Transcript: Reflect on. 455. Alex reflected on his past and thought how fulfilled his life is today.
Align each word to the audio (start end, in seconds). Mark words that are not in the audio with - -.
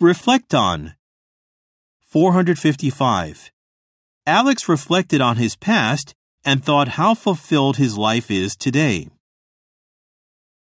Reflect 0.00 0.54
on. 0.54 0.94
455. 2.06 3.50
Alex 4.28 4.68
reflected 4.68 5.20
on 5.20 5.38
his 5.38 5.56
past 5.56 6.14
and 6.44 6.64
thought 6.64 6.90
how 6.90 7.14
fulfilled 7.14 7.78
his 7.78 7.98
life 7.98 8.30
is 8.30 8.54
today. 8.54 9.08